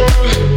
Oh. 0.00 0.47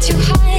Some 0.00 0.49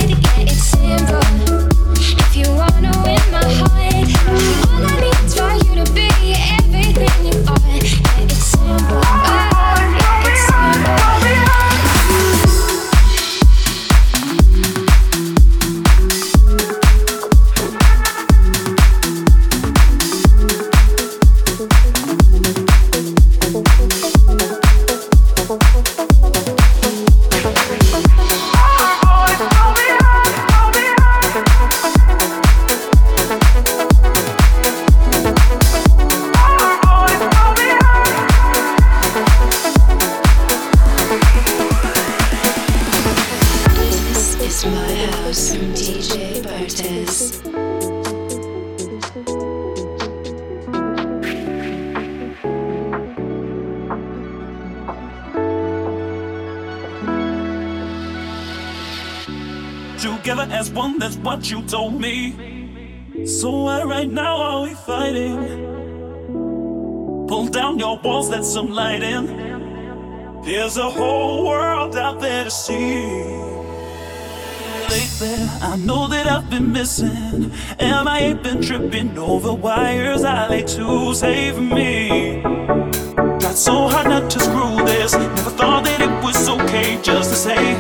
I 75.64 75.78
know 75.78 76.08
that 76.08 76.26
I've 76.26 76.50
been 76.50 76.72
missing. 76.72 77.52
And 77.78 78.10
I 78.10 78.20
ain't 78.20 78.42
been 78.42 78.62
tripping 78.62 79.16
over 79.18 79.54
wires 79.54 80.24
I 80.24 80.48
like 80.48 80.68
to 80.68 81.14
save 81.14 81.60
me. 81.60 82.42
Got 82.42 83.56
so 83.56 83.88
hard 83.88 84.08
not 84.08 84.32
to 84.32 84.40
screw 84.40 84.84
this. 84.86 85.14
Never 85.14 85.52
thought 85.52 85.86
that 85.86 86.02
it 86.02 86.24
was 86.24 86.50
okay 86.50 87.00
just 87.04 87.30
to 87.30 87.36
say 87.36 87.76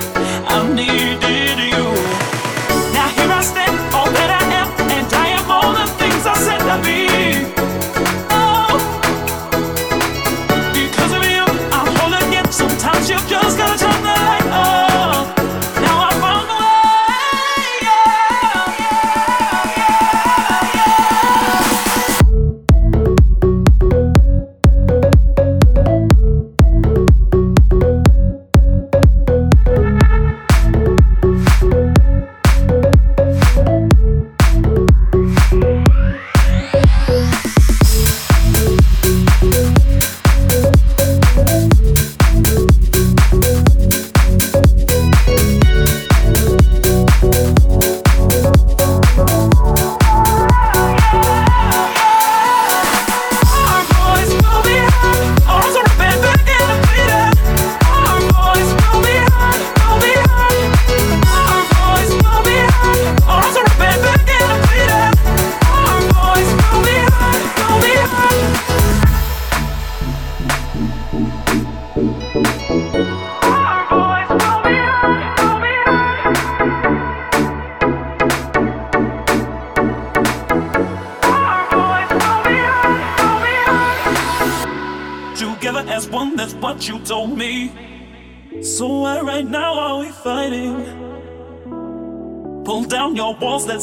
I 0.48 0.74
needed 0.74 1.24
you. 1.24 1.41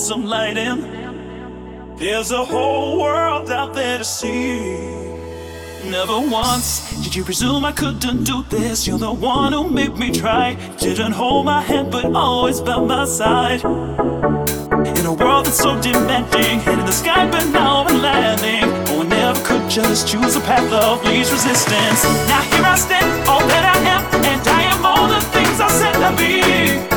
some 0.08 0.24
light. 0.24 0.54
There's 1.98 2.30
a 2.30 2.42
whole 2.42 2.98
world 2.98 3.50
out 3.50 3.74
there 3.74 3.98
to 3.98 4.04
see. 4.04 4.70
Never 5.84 6.18
once 6.18 7.04
did 7.04 7.14
you 7.14 7.24
presume 7.24 7.66
I 7.66 7.72
couldn't 7.72 8.24
do 8.24 8.42
this. 8.48 8.86
You're 8.86 8.98
the 8.98 9.12
one 9.12 9.52
who 9.52 9.68
made 9.68 9.98
me 9.98 10.10
try. 10.10 10.54
Didn't 10.78 11.12
hold 11.12 11.44
my 11.44 11.60
hand, 11.60 11.92
but 11.92 12.06
always 12.06 12.58
by 12.62 12.80
my 12.80 13.04
side. 13.04 13.62
In 14.96 15.04
a 15.04 15.12
world 15.12 15.44
that's 15.44 15.58
so 15.58 15.78
demanding, 15.82 16.60
hit 16.60 16.78
in 16.78 16.86
the 16.86 16.98
sky, 17.02 17.30
but 17.30 17.44
now 17.48 17.84
I'm 17.84 18.00
landing. 18.00 18.64
Oh, 18.88 19.02
I 19.02 19.06
never 19.08 19.44
could 19.44 19.68
just 19.68 20.08
choose 20.08 20.36
a 20.36 20.40
path 20.40 20.72
of 20.72 21.04
least 21.04 21.32
resistance. 21.32 22.04
Now 22.30 22.40
here 22.50 22.64
I 22.64 22.76
stand, 22.76 23.28
all 23.28 23.46
that 23.52 23.64
I 23.76 23.78
am, 23.94 24.02
and 24.24 24.48
I 24.48 24.62
am 24.72 24.86
all 24.86 25.06
the 25.06 25.20
things 25.34 25.60
I 25.60 25.68
said 25.68 25.96
I'd 25.96 26.16
be. 26.16 26.87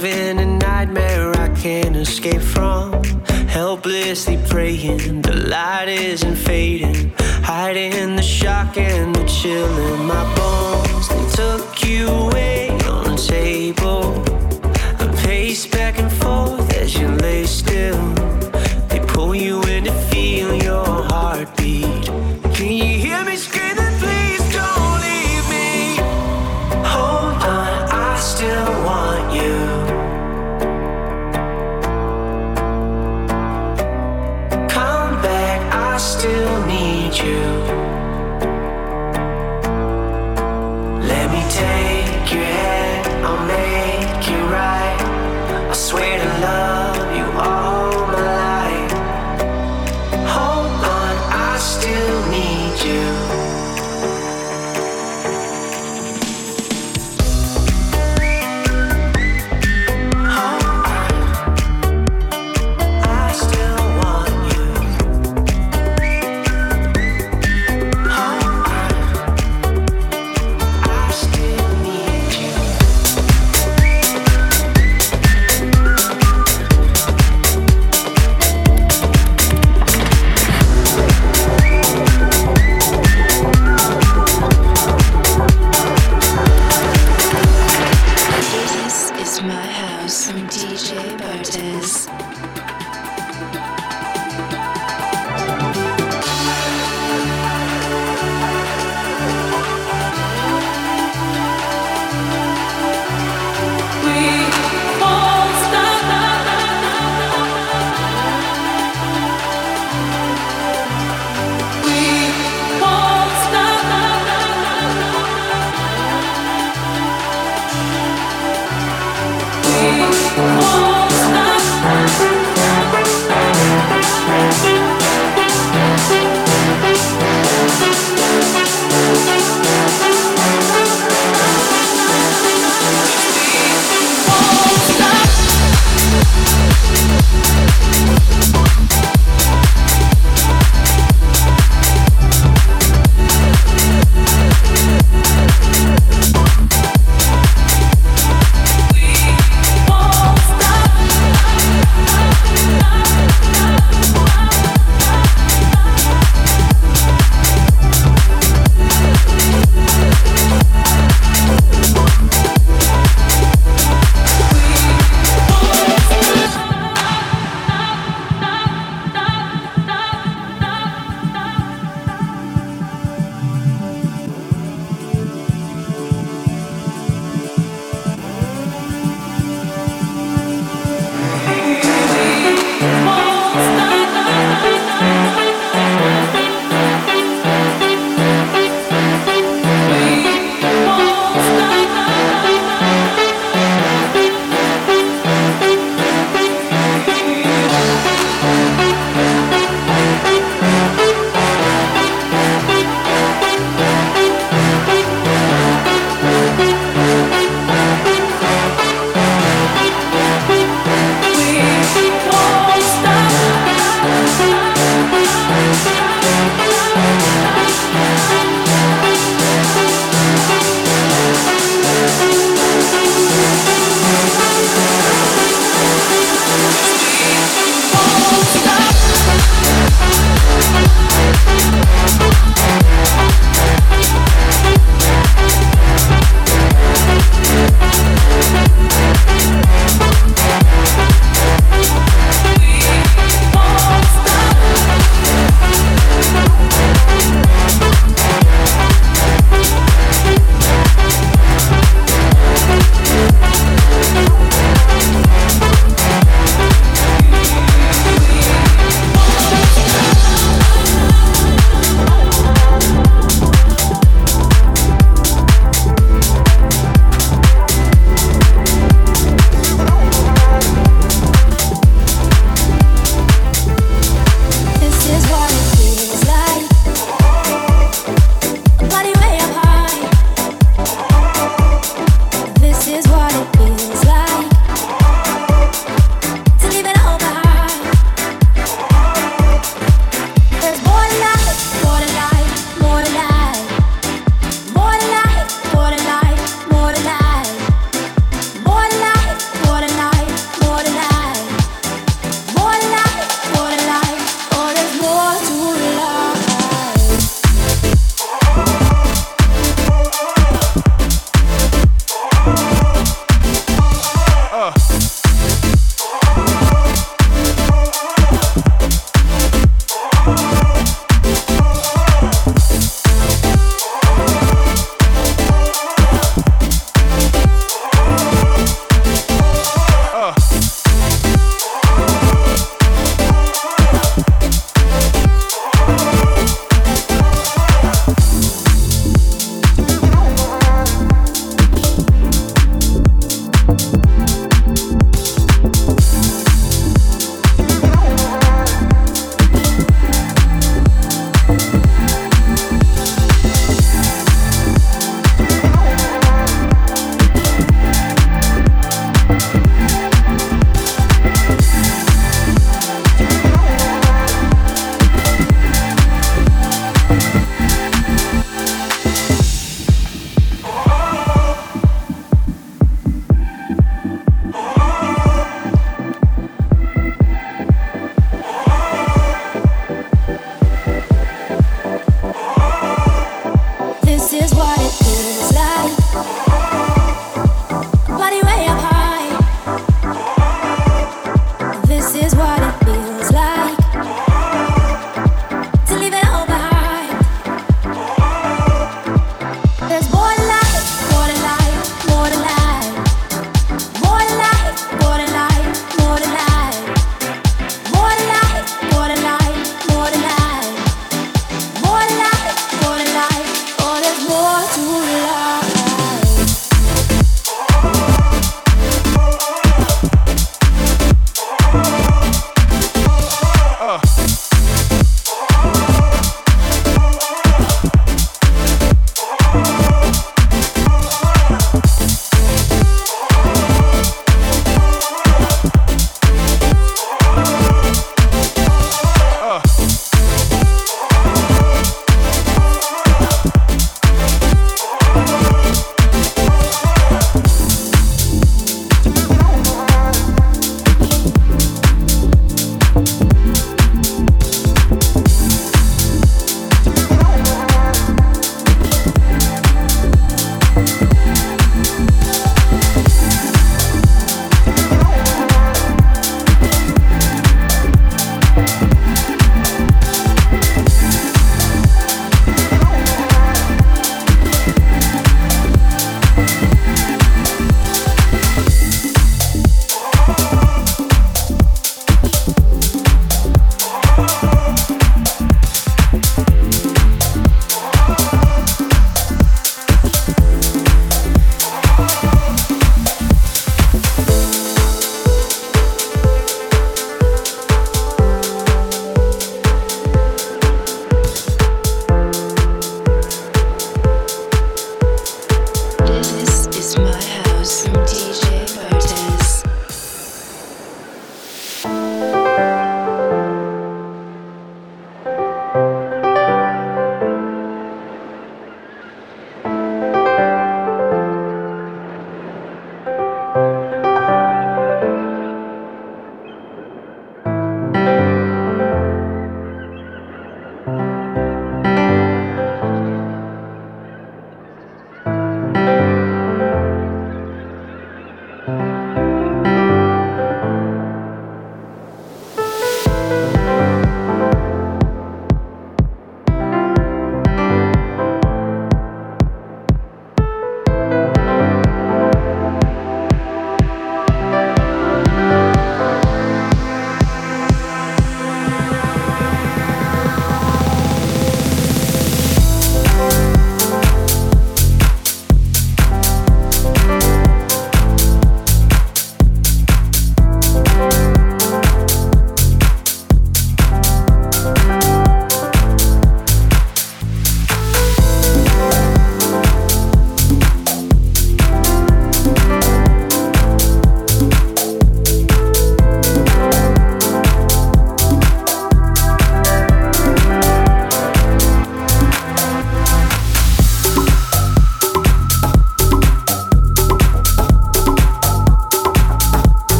Having 0.00 0.38
a 0.38 0.46
nightmare 0.46 1.32
I 1.40 1.48
can't 1.56 1.96
escape 1.96 2.40
from. 2.40 3.02
Helplessly 3.48 4.38
praying, 4.48 5.22
the 5.22 5.34
light 5.34 5.88
isn't 5.88 6.36
fading. 6.36 7.10
Hiding 7.42 8.14
the 8.14 8.22
shock 8.22 8.78
and 8.78 9.12
the 9.12 9.24
chill 9.24 9.76
in 9.92 10.06
my 10.06 10.22
bones. 10.36 11.08
They 11.08 11.42
took 11.42 11.84
you 11.84 12.06
away 12.06 12.70
on 12.86 13.16
the 13.16 13.16
table. 13.16 14.22
I 15.00 15.08
pace 15.24 15.66
back 15.66 15.98
and 15.98 16.12
forth 16.12 16.72
as 16.74 16.96
you 16.96 17.08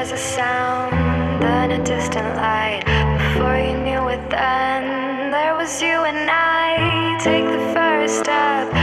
was 0.00 0.12
a 0.12 0.16
sound, 0.16 1.42
then 1.42 1.72
a 1.72 1.84
distant 1.84 2.34
light. 2.36 2.82
Before 3.18 3.58
you 3.58 3.76
knew 3.84 4.08
it, 4.08 4.30
then 4.30 5.30
there 5.30 5.54
was 5.54 5.82
you 5.82 6.04
and 6.04 6.30
I. 6.30 7.18
Take 7.22 7.44
the 7.44 7.74
first 7.74 8.20
step. 8.20 8.79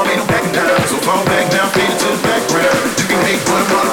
So 0.00 0.96
fall 1.04 1.24
back 1.26 1.50
down, 1.50 1.70
fade 1.72 1.98
to 1.98 2.06
the 2.06 2.22
background. 2.22 2.98
You 2.98 3.06
can 3.06 3.22
make 3.22 3.44
one, 3.46 3.64
one 3.68 3.89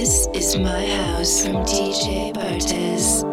This 0.00 0.28
is 0.32 0.56
my 0.56 0.86
house 0.86 1.44
from 1.44 1.56
DJ 1.64 2.32
Bartez. 2.32 3.24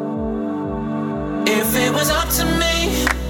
If 1.47 1.76
it 1.76 1.93
was 1.93 2.09
up 2.09 2.28
to 2.38 2.45
me. 2.57 3.24